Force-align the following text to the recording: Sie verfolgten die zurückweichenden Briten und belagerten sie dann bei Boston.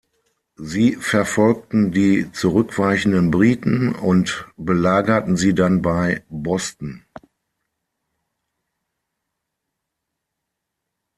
Sie 0.57 0.93
verfolgten 0.95 1.91
die 1.91 2.31
zurückweichenden 2.31 3.29
Briten 3.29 3.93
und 3.93 4.47
belagerten 4.57 5.37
sie 5.37 5.53
dann 5.53 5.83
bei 5.83 6.23
Boston. 6.27 7.05